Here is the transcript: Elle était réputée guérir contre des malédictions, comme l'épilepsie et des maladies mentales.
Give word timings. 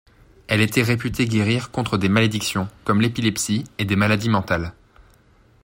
Elle 0.47 0.61
était 0.61 0.81
réputée 0.81 1.27
guérir 1.27 1.69
contre 1.69 1.99
des 1.99 2.09
malédictions, 2.09 2.67
comme 2.85 3.01
l'épilepsie 3.01 3.65
et 3.77 3.85
des 3.85 3.95
maladies 3.95 4.29
mentales. 4.29 4.73